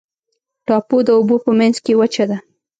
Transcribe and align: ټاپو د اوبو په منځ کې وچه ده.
ټاپو 0.67 0.97
د 1.07 1.09
اوبو 1.17 1.35
په 1.45 1.51
منځ 1.59 1.75
کې 1.83 1.97
وچه 1.99 2.25
ده. 2.29 2.37